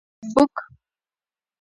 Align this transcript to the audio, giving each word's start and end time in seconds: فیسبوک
فیسبوک 0.21 0.51